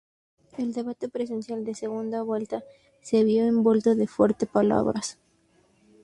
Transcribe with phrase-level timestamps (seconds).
[0.57, 2.63] El debate presidencial de segunda vuelta
[3.03, 5.19] se vio envuelto de fuerte palabras.